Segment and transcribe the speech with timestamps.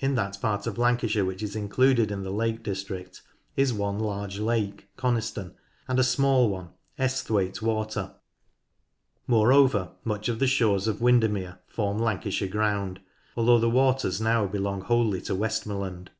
[0.00, 3.22] In that part of Lancashire which is included in the Lake District
[3.56, 5.54] is one large lake, Coniston,
[5.88, 8.16] and a small one, Esthwaite Water;
[9.26, 13.00] moreover, much of the shores of Win dermere form Lancashire ground,
[13.34, 16.10] though the waters now Preston Docks belong wholly to Westmorland.